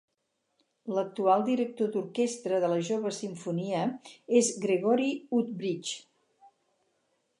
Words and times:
L'actual 0.97 1.43
director 1.49 1.91
d'orquestra 1.95 2.61
de 2.63 2.71
la 2.71 2.79
Jove 2.87 3.11
Simfonia 3.17 3.83
és 4.41 4.51
Gregory 4.65 5.09
Woodbridge. 5.37 6.05